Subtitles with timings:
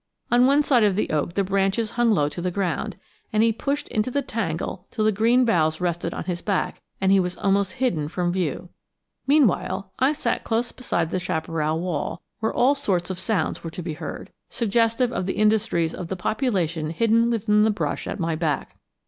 [0.31, 2.97] On one side of the oak the branches hung low to the ground,
[3.31, 7.11] and he pushed into the tangle till the green boughs rested on his back and
[7.11, 8.69] he was almost hidden from view.
[9.27, 13.83] Meanwhile I sat close beside the chaparral wall, where all sorts of sounds were to
[13.83, 18.35] be heard, suggestive of the industries of the population hidden within the brush at my
[18.35, 18.77] back.